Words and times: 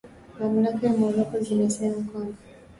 Mamlaka 0.39 0.81
za 0.87 0.97
Morocco 0.97 1.39
zimesema 1.39 2.03
kwamba 2.11 2.33